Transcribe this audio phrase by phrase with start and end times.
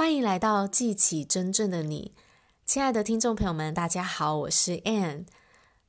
[0.00, 2.14] 欢迎来到记起真正的你，
[2.64, 5.26] 亲爱的听众朋友们，大家好，我是 Ann。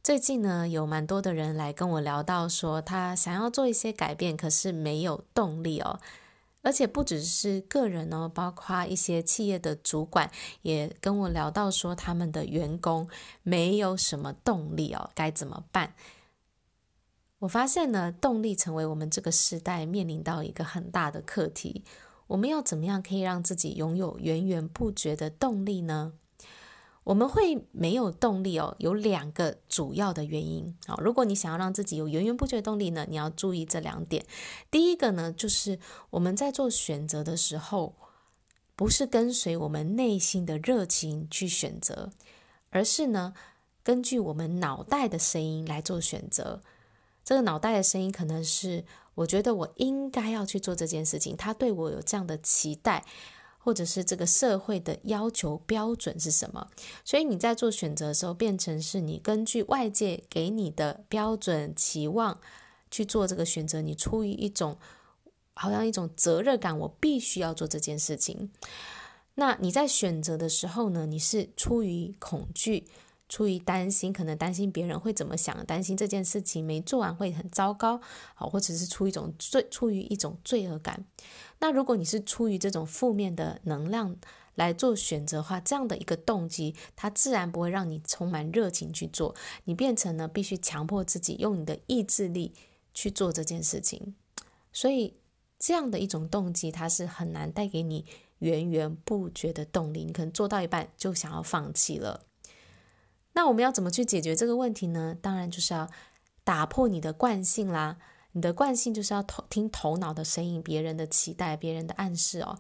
[0.04, 6.02] 最近呢，有蛮多的人来跟我聊到说，他想要做一些改变，可是没有动力哦。
[6.62, 10.30] 而且不只是个人哦，包括一些企业的主管
[10.64, 13.08] 也跟我聊到说，他们的员工
[13.44, 15.94] 没有什么动力哦，该怎么办？
[17.40, 21.86] 我发现呢，动力成为我们这个时代面临到一个很大的课题。
[22.32, 26.14] 我们要怎么样可以让自己拥有源源不绝的动力呢？
[27.04, 30.78] 我们会没有动力哦，有两个主要的原因。
[30.88, 34.26] 好，如果你想要让自己有源源不绝的动力呢，你要注意这两点。
[34.70, 35.80] 第一个呢，就是
[36.12, 37.96] 我们在做选择的时候，
[38.78, 42.12] 不是跟随我们内心的热情去选择，
[42.70, 43.34] 而是呢，
[43.84, 46.62] 根据我们脑袋的声音来做选择。
[47.24, 53.04] 这个脑袋的声音可能是，我觉得我应该要去做这件事情，他对我有这样的期待，
[53.58, 56.68] 或者是这个社会的要求标准是什么？
[57.04, 62.40] 所以你在做选择的时候，变成是你根据外界给你的标准期望
[62.90, 64.78] 去做这个选择，你出于一种
[65.54, 68.50] 好像一种责任感，我必须要做这件事情。
[69.36, 72.86] 那你在选择的时候呢，你是出于恐惧。
[73.32, 78.02] 出于担心，可能担心别人会怎么想，担心这件事情没做完会很糟糕，
[78.36, 81.06] 好，或者是出一种罪，出于一种罪恶感。
[81.60, 84.18] 那如果你是出于这种负面的能量
[84.56, 92.54] 来做选择的话，这样的一个动机，它自然不会让你充满热情去做，你变成呢必须强迫自己用你的意志力
[92.94, 94.14] 去做这件事情。
[94.74, 95.16] 所以
[95.58, 98.06] 这样的一种动机，它是很难带给你
[98.40, 102.26] 源源不绝的动力，你可能做到一半就想要放弃了。
[103.34, 105.16] 那我们要怎么去解决这个问题呢？
[105.22, 105.90] 当然就是要
[106.44, 107.98] 打破你的惯性啦。
[108.34, 112.58] 你的惯性就是要头听头脑的声音、别人的期待、别人的暗示哦。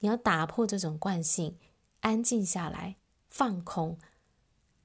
[0.00, 1.56] 你要打破这种惯性，
[2.00, 2.96] 安静下来，
[3.30, 3.98] 放空，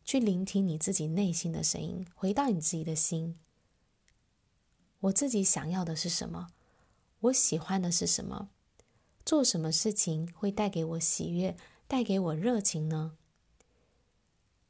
[0.05, 3.39] 去聆听你自己内心的声音，回到你自己的心。
[4.99, 6.49] 我自己想要的是什么？
[7.21, 8.49] 我喜欢的是什么？
[9.26, 13.17] 做什么事情会带给我喜悦、带给我热情呢？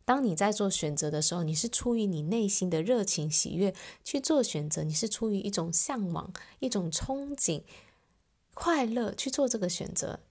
[0.07, 3.75] 当你在做选择的时候，你是出于你内心的热情、喜悦
[4.05, 7.63] 去做选择，你是出于一种向往、一种憧憬、
[8.53, 10.21] 快乐去做这个选择。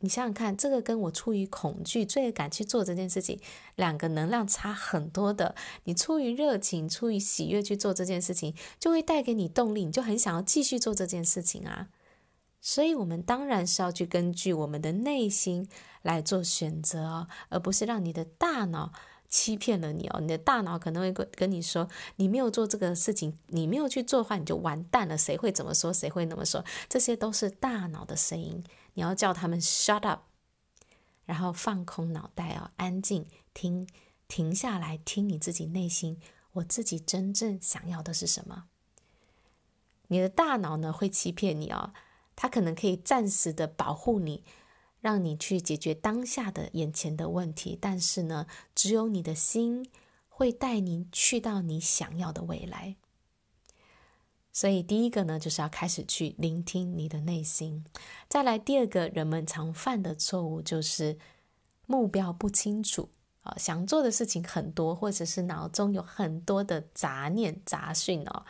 [0.00, 3.38] 你想想看，这个跟我出于恐惧、罪恶感去做这件事情，
[3.76, 5.54] 两个能量差很多的。
[5.84, 11.86] 你出于热情、出于喜悦去做这件事情，就会带给你动力，你就很想要继续做这件事情啊。
[12.60, 15.68] 所以，我们当然是要去根据我们的内心
[16.02, 18.92] 来做选择哦，而不是让你的大脑。
[19.30, 25.16] 欺骗了你哦，你的大脑可能会跟跟你说，你没有做这个事情，你没有去做的话，你就完蛋了。
[25.16, 25.92] 谁会怎么说？
[25.92, 26.64] 谁会那么说？
[26.88, 28.62] 这些都是大脑的声音，
[28.94, 30.22] 你要叫他们 shut up，
[31.24, 33.24] 然后放空脑袋哦，安静
[33.54, 33.88] 听，
[34.26, 36.20] 停下来听你自己内心，
[36.54, 38.64] 我自己真正想要的是什么？
[40.08, 41.92] 你的大脑呢会欺骗你哦，
[42.34, 44.42] 它可能可以暂时的保护你。
[45.00, 49.88] 让你去解决当下的眼前的问题，但是呢，只有你的心
[50.28, 52.96] 会带你去到你想要的未来。
[54.52, 57.84] 所以，第一个呢，就是要开始去聆听你的内心。
[58.28, 61.16] 再来，第二个人们常犯的错误就是
[61.86, 63.08] 目标不清楚
[63.42, 68.44] 啊，想做的事情很多，或者是脑中有很多的杂念杂讯哦。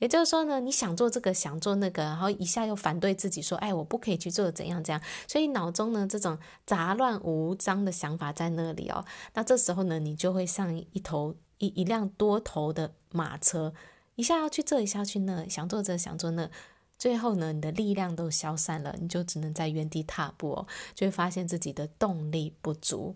[0.00, 9.04] 也就是说呢，你想做这个，想做那个，然后一下又反对自己说：“哎，我不可以去做怎样怎样。”所以脑中呢，这种杂乱无章的想法在那里哦。
[9.34, 13.74] 那这时候呢，你就会像一头一一辆多头的马车，
[14.16, 16.50] 一下要去这，一下去那，想做这，想做那，
[16.98, 23.14] 最后呢，你的力量都消散了，你就只能在原地踏步哦，就会发现自己的动力不足。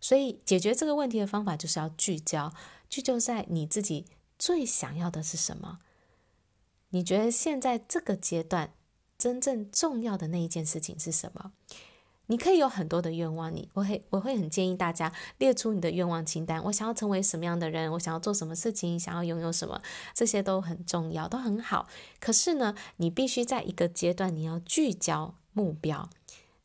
[0.00, 2.52] 所以解决这个问题的方法就是要聚焦，
[2.88, 4.06] 聚焦在你自己
[4.38, 5.80] 最想要的是什么。
[6.90, 8.72] 你觉得现在这个阶段
[9.18, 11.52] 真正重要的那一件事情是什么？
[12.26, 16.62] 你可以有很多的愿望，你我会我会很建议大家列出你的愿望清单。
[16.62, 17.90] 我想要成为什么样的人？
[17.90, 18.98] 我想要做什么事情？
[18.98, 19.82] 想要拥有什么？
[20.14, 21.88] 这些都很重要，都很好。
[22.20, 26.08] 可是呢，你必须在一个阶段，你要聚焦目标。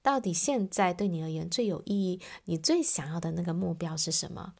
[0.03, 2.21] 到底现在对你而言最有意义？
[2.43, 4.53] 你最想要的那个目标是什么？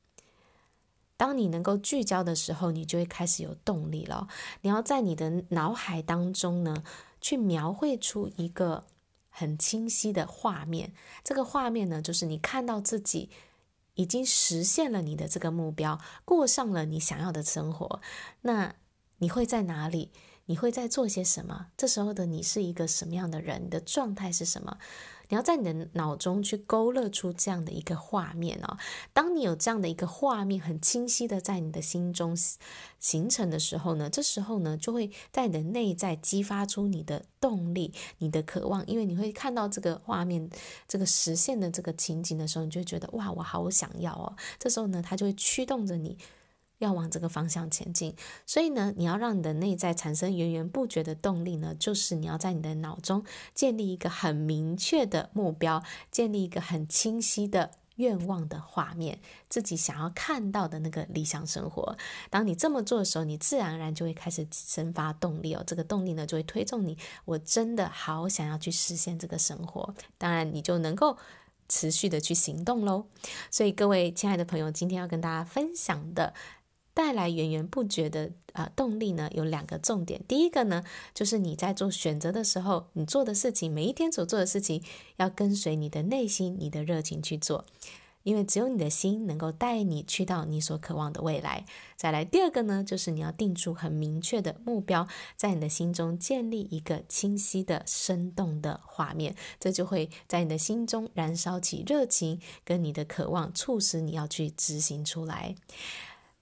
[1.17, 4.27] 当你能够聚焦的时候，你就会开始有动力了。
[4.61, 6.83] 你要在你的脑海当中呢，
[7.21, 8.85] 去描绘出一个
[9.29, 10.93] 很清晰的画面。
[11.23, 13.29] 这个画面呢，就是你看到自己
[13.93, 18.01] 已经实现了你的这个目标，过上了你想要的生活。
[18.41, 18.75] 那
[19.19, 20.11] 你会在哪里？
[20.47, 21.67] 你会在做些什么？
[21.75, 23.65] 这时候的你是一个什么样的人？
[23.65, 24.77] 你的状态是什么？
[25.29, 28.77] 你要在你的脑中去勾勒出这样的一个画面哦。
[29.13, 32.35] 当你有这样的一个画面很清晰的在你的心中
[32.99, 40.49] 形成的时候呢，这时候呢就会在你的内在激发出你的动力、你的渴望，因为你会看到这个画面、
[40.87, 44.35] 这个实现的这个情景的时候，你就会觉得哇，我好想要哦。
[44.59, 46.17] 这时候呢，它就会驱动着你。
[46.79, 53.23] 要往这个方向前进，所以呢，你要让你的内在产生源源不绝的动力呢，就是你要在你的脑中
[53.53, 61.97] 建立一个很明确的目标，建立一个很清晰的愿望的画面，自己想要看到的那个理想生活。
[62.29, 69.95] 当你这么做的时候，你自然而然就会开始生发动力哦，这个动力呢就会推动你，我真的好想要去实现这个生活。
[70.17, 71.17] 当然，你就能够
[71.69, 73.05] 持续的去行动喽。
[73.49, 76.33] 所以，各位亲爱的朋友，今天要跟大家分享的。
[76.95, 80.23] 带来源源不绝的呃动力呢，有两个重点。
[80.27, 80.83] 第一个呢，
[81.13, 84.81] 就是你在做选择的时候，你做的事情，每一天所做的事情，
[85.17, 87.65] 要跟随你的内心、你的热情去做，
[88.23, 91.65] 因为只有你的心能够带你去到你所渴望的未来。
[91.97, 95.05] 再来，第二个呢，就是你要定出很明确的目标，
[95.35, 105.55] 在你的心中建立一个清晰的、生动的画面，这就会在你的心中燃烧起热情跟你的渴望，促使你要去执行出来。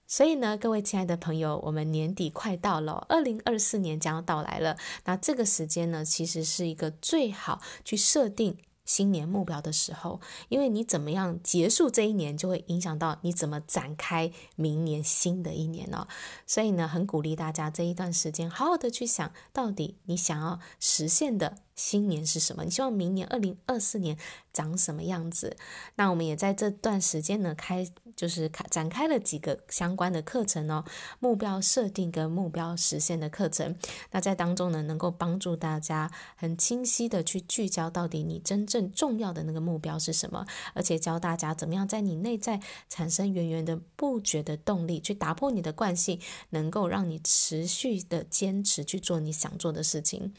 [0.06, 4.76] 所以呢，各位亲爱的朋友，我们年底快到了，二零二四年将要到来了。
[5.04, 10.20] 那这个时间呢，其实是一个最好去设定新年目标的时候，
[10.50, 16.06] 因为你怎么样结束这一年，就会影响到你怎么展开明年新的一年哦。
[16.46, 21.56] 所以呢，很鼓励大家这一段时间好好的去想，到底你想要实现的。
[21.74, 22.64] 新年是什么？
[22.64, 24.16] 你希望明年二零二四年
[24.52, 25.56] 长什么样子？
[25.96, 30.84] 那我们也在这段时间呢，开就是开展开了几个相关的课程哦，
[31.18, 33.76] 目标设定跟目标实现的课程。
[34.12, 46.20] 那在当中呢，能够帮助大家很清晰的去聚焦到底你真正重要的那个目标是什么，而且教大家怎么样在你内在产生源源的不绝的动力，去打破你的惯性，
[46.50, 50.32] 能够让你持续的坚持去做你想做的事情。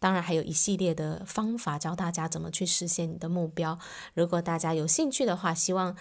[0.00, 3.78] 当然，还有一系列的方法教大家怎么去实现你的目标。
[4.14, 5.96] 如果大家有兴趣的话，希望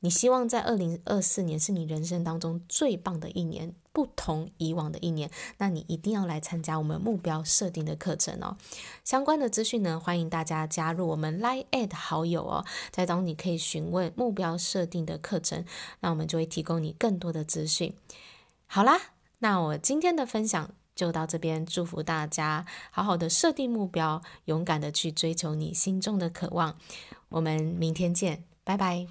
[0.00, 8.56] 你希望在二零二四年是你人生当中最棒的一年，不同以往的一年，那你一定要来参加我们目标设定的课程哦。
[9.04, 15.64] 相关的资讯呢，欢迎大家加入我们 Line@ 好友哦，在当中你可以询问目标设定的课程，
[16.00, 17.94] 那我们就会提供你更多的资讯。
[18.66, 19.00] 好啦，
[19.38, 20.70] 那我今天的分享。
[20.96, 26.74] 就到这边，祝福大家好好的设定目标，勇敢的去追求你心中的渴望。
[27.28, 29.06] 我们明天见，拜拜。